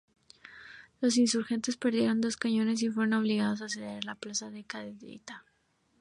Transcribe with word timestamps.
Los 0.99 1.15
insurgente 1.17 1.71
perdieron 1.73 2.21
dos 2.21 2.35
cañones 2.35 2.81
y 2.81 2.89
fueron 2.89 3.13
obligados 3.13 3.61
a 3.61 3.69
ceder 3.69 4.03
la 4.03 4.15
plaza 4.15 4.49
de 4.49 4.63
Cadereyta. 4.63 5.45